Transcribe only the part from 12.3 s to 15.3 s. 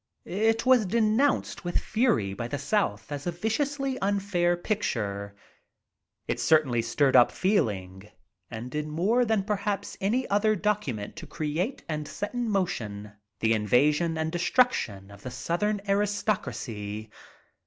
in motion the invasion and destruction of the